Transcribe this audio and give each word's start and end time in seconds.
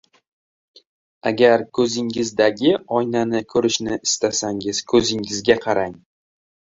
Agar 1.31 1.63
ko'zingizdagi 1.79 2.73
oynani 3.01 3.43
ko'rishni 3.55 4.01
istasangiz, 4.09 4.81
ko'zingizga 4.95 5.59
qarang. 5.67 5.95